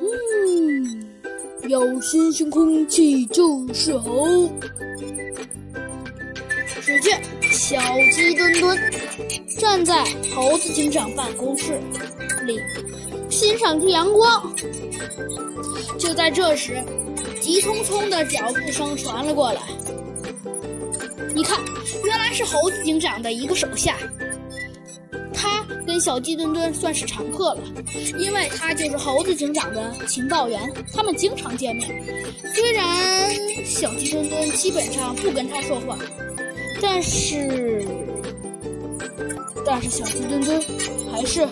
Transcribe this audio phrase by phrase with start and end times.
[0.00, 1.04] 嗯，
[1.68, 4.10] 有新鲜空气就是好。
[6.80, 7.20] 只见
[7.50, 7.80] 小
[8.12, 8.78] 鸡墩墩
[9.58, 10.04] 站在
[10.34, 11.80] 猴子警长办公室
[12.44, 12.60] 里，
[13.30, 14.52] 欣赏着阳光。
[15.98, 16.82] 就在这时，
[17.40, 19.60] 急匆匆的脚步声传了过来。
[21.34, 21.60] 你看，
[22.04, 23.96] 原来是猴子警长的一个手下。
[25.92, 27.60] 跟小鸡墩墩算是常客了，
[28.16, 31.86] 因为他就是猴子警长的情报员，他们经常见面。
[32.54, 33.30] 虽然
[33.62, 35.98] 小鸡墩墩基本上不跟他说话，
[36.80, 37.84] 但是，
[39.66, 40.62] 但是小鸡墩墩
[41.12, 41.46] 还是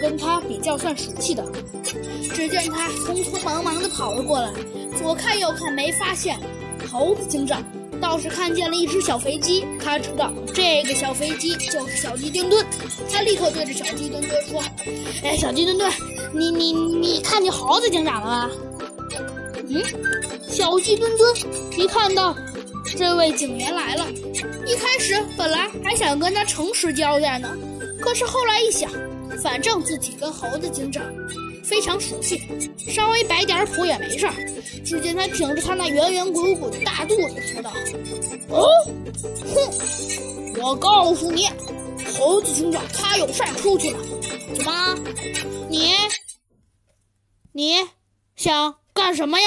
[0.00, 1.46] 跟他比较算熟悉的。
[2.34, 4.52] 只见他匆匆忙忙地跑了过来，
[4.98, 6.36] 左看右看没发现
[6.90, 7.62] 猴子警长。
[8.02, 12.66] 倒是看见了一只小飞机，他知道这个小飞机就是小鸡墩墩，
[13.10, 14.60] 他立刻对着小鸡墩墩说
[15.22, 15.90] ：“哎，小鸡墩墩，
[16.32, 18.50] 你你你看见猴子警长了吗？”
[19.70, 19.80] 嗯，
[20.48, 21.34] 小鸡墩墩
[21.78, 22.36] 一看到
[22.96, 24.04] 这位警员来了，
[24.66, 27.56] 一开始本来还想跟他诚实交代呢，
[28.00, 28.90] 可是后来一想，
[29.40, 31.02] 反正自己跟猴子警长。
[31.62, 32.40] 非常熟悉，
[32.90, 34.34] 稍微摆点谱也没事儿。
[34.84, 37.72] 只见他挺着他那圆圆滚滚的大肚子说道
[38.50, 38.66] ：“哦，
[39.54, 41.48] 哼，我告诉你，
[42.18, 43.98] 猴子警长他有事儿出去了。
[44.54, 44.94] 怎么？
[45.68, 45.92] 你
[47.52, 47.76] 你
[48.36, 49.46] 想干什么呀？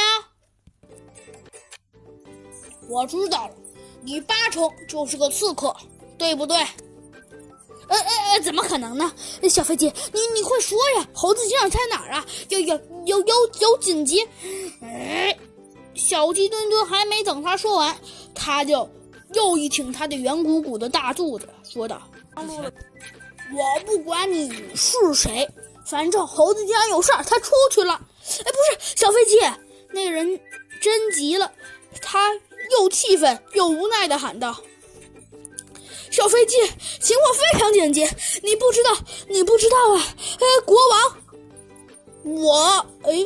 [2.88, 3.56] 我知道了，
[4.04, 5.76] 你八成就是个刺客，
[6.18, 6.58] 对不对？”
[7.88, 9.12] 呃呃呃，怎么可能呢？
[9.50, 11.08] 小飞机，你你快说呀！
[11.14, 12.26] 猴子警长在哪儿啊？
[12.50, 14.28] 有有有有有紧急！
[14.82, 15.38] 哎，
[15.94, 17.96] 小鸡墩墩还没等他说完，
[18.34, 18.90] 他就
[19.34, 22.02] 又一挺他的圆鼓鼓的大肚子，说道
[22.36, 25.48] ：“我不管你是谁，
[25.86, 27.94] 反正猴子警长有事儿，他出去了。”
[28.44, 29.38] 哎，不是小飞机，
[29.92, 30.40] 那人
[30.82, 31.52] 真急了，
[32.02, 32.34] 他
[32.72, 34.58] 又气愤又无奈的喊道。
[36.12, 36.58] 小飞机，
[37.02, 38.08] 情况非常紧急，
[38.44, 38.92] 你不知道，
[39.28, 40.16] 你不知道啊！
[40.40, 41.18] 哎，国王，
[42.44, 43.26] 我哎，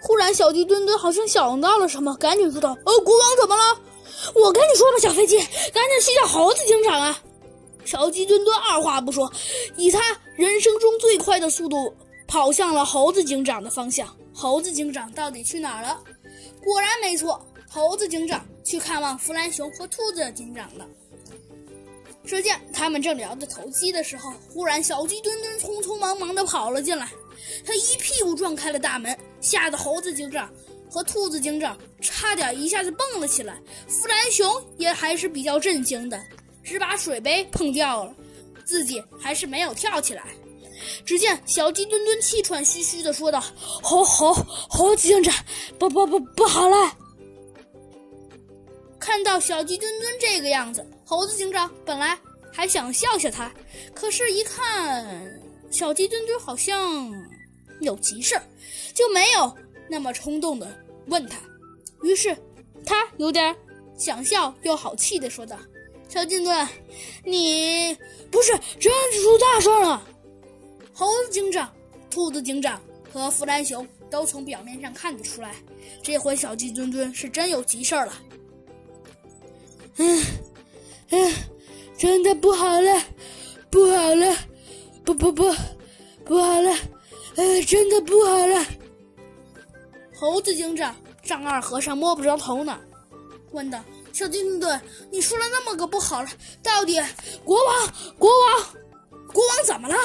[0.00, 3.80] 忽然小鸡墩墩好像想到了什么，赶紧说道：“呃，国王怎么了？
[4.34, 7.18] 我跟你说吧，小飞机，赶紧去叫猴子警长啊！”
[7.84, 9.30] 小鸡墩墩二话不说，
[9.76, 10.00] 以他
[10.36, 11.92] 人生中最快的速度
[12.28, 14.08] 跑向了猴子警长的方向。
[14.34, 16.00] 猴子警长到底去哪儿了？
[16.64, 20.86] 果然没错，猴子警长去看望弗兰熊和兔子警长了。
[22.24, 27.08] 只见他们正聊得投机的时候，忽然小鸡墩墩匆匆忙忙地跑了进来，
[27.66, 30.48] 他一屁股撞开了大门，吓得猴子警长
[30.90, 33.60] 和兔子警长差点一下子蹦了起来。
[33.88, 36.22] 弗兰熊也还是比较震惊的，
[36.62, 38.14] 只把水杯碰掉了，
[38.64, 40.24] 自己还是没有跳起来。
[41.04, 43.42] 只见小鸡墩墩气喘吁吁地说道
[43.82, 44.32] ：“猴猴
[44.68, 45.34] 猴子警长，
[45.78, 46.96] 不不不不好了！”
[49.02, 52.16] 看到小鸡墩墩这个样子，猴子警长本来
[52.52, 53.52] 还想笑笑他，
[53.92, 55.42] 可是，一看
[55.72, 57.12] 小鸡墩墩好像
[57.80, 58.42] 有急事儿，
[58.94, 59.52] 就没有
[59.90, 60.72] 那么冲动的
[61.06, 61.36] 问他。
[62.04, 62.36] 于是，
[62.86, 63.54] 他有点
[63.98, 65.58] 想笑又好气的说道
[66.08, 66.68] ：“小鸡墩，
[67.24, 67.98] 你
[68.30, 70.00] 不是真出大事了！”
[70.94, 71.74] 猴子警长、
[72.08, 72.80] 兔子警长
[73.12, 75.56] 和弗兰熊都从表面上看得出来，
[76.04, 78.14] 这回小鸡墩墩是真有急事儿了。
[79.96, 80.24] 嗯，
[81.10, 81.34] 嗯，
[81.98, 83.02] 真的不好了，
[83.70, 84.36] 不好了，
[85.04, 85.54] 不不不，
[86.24, 86.74] 不好了，
[87.36, 88.64] 呃，真的不好了。
[90.14, 92.78] 猴子警长丈二和尚摸不着头脑，
[93.50, 93.82] 问道
[94.12, 94.80] ：“小鸡墩墩，
[95.10, 96.28] 你说了那么个不好了，
[96.62, 97.00] 到底
[97.44, 97.88] 国王，
[98.18, 98.66] 国王，
[99.32, 99.96] 国王怎么了？”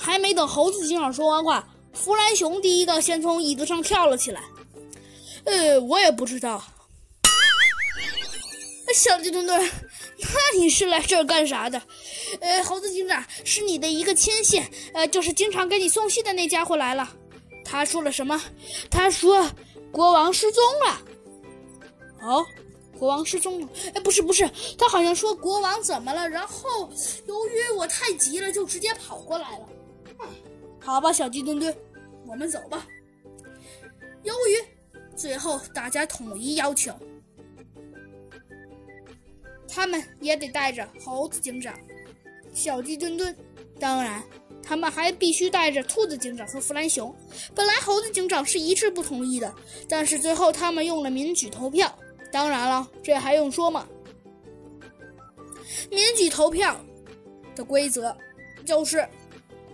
[0.00, 4.42] 还没等猴子警长说完话，弗兰熊第一个先从椅子上跳了起来。
[5.44, 6.62] 呃，我也不知道。
[8.94, 9.70] 小鸡墩墩，
[10.18, 11.80] 那你是来这儿干啥的？
[12.40, 14.62] 呃，猴子警长是你的一个亲信，
[14.92, 17.08] 呃，就是经常给你送信的那家伙来了。
[17.64, 18.42] 他说了什么？
[18.90, 19.48] 他说
[19.92, 21.02] 国王失踪了。
[22.20, 22.44] 哦，
[22.98, 23.68] 国王失踪了？
[23.94, 26.28] 哎，不是不是，他好像说国王怎么了？
[26.28, 26.90] 然后
[27.26, 29.68] 由于我太急了，就直接跑过来了。
[30.80, 31.76] 好吧，小鸡墩墩，
[32.26, 32.86] 我们走吧。
[34.22, 36.92] 由于最后大家统一要求。
[39.68, 41.78] 他们也得带着猴子警长、
[42.52, 43.36] 小鸡墩墩，
[43.78, 44.22] 当然，
[44.62, 47.14] 他们还必须带着兔子警长和弗兰熊。
[47.54, 49.54] 本来猴子警长是一致不同意的，
[49.88, 51.96] 但是最后他们用了民举投票。
[52.32, 53.86] 当然了，这还用说吗？
[55.90, 56.78] 民举投票
[57.54, 58.16] 的规则
[58.64, 59.06] 就是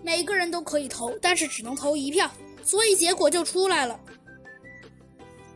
[0.02, 2.30] 每个人都可以投，但是只能投一票，
[2.62, 3.98] 所以结果就出来了。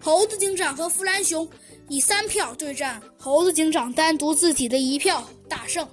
[0.00, 1.48] 猴子警长和弗兰熊
[1.88, 5.86] 以三票对战，猴子警长单独自己的一票大胜。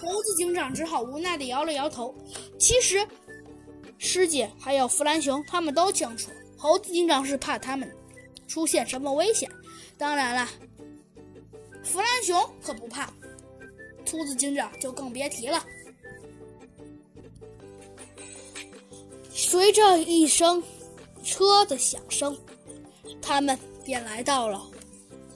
[0.00, 2.14] 猴子警长只好无奈地摇了摇头。
[2.58, 3.06] 其实，
[3.98, 7.90] 师姐还有弗兰熊他们都清楚，猴子警长是怕他们
[8.48, 9.50] 出现什么危险。
[9.98, 10.48] 当然了，
[11.84, 13.12] 弗兰熊可不怕。
[14.06, 15.62] 秃子警长就更别提了。
[19.30, 20.62] 随着一声
[21.24, 22.38] 车的响声，
[23.20, 24.62] 他们便来到了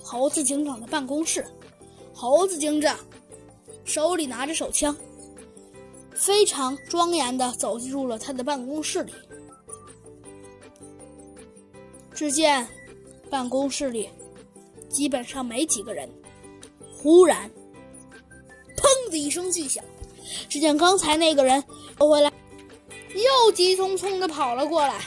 [0.03, 1.45] 猴子警长的办公室。
[2.13, 2.99] 猴子警长
[3.85, 4.95] 手里拿着手枪，
[6.13, 9.13] 非常庄严的走进入了他的办公室里。
[12.15, 12.69] 只见
[13.31, 14.11] 办公室里
[14.91, 16.09] 基本上没几个人。
[16.93, 17.51] 忽然，
[18.77, 19.83] 砰的一声巨响，
[20.47, 21.65] 只见刚才那个人
[21.99, 22.31] 回来，
[23.15, 25.01] 又急匆匆的跑了过来。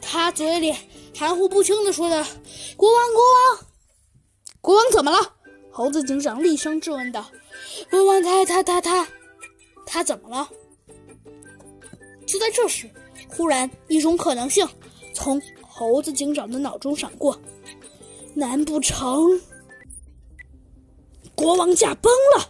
[0.00, 0.74] 他嘴里
[1.14, 2.24] 含糊不清的说道
[2.76, 3.66] ：“国王，国王，
[4.60, 5.34] 国王怎么了？”
[5.70, 7.24] 猴子警长厉声质问道
[7.90, 9.08] ：“国王，他他他他，
[9.86, 10.48] 他怎么了？”
[12.26, 12.90] 就在这时，
[13.28, 14.66] 忽然一种可能性
[15.14, 17.38] 从猴子警长的脑中闪过：
[18.34, 19.40] 难不成
[21.34, 22.48] 国王驾崩了？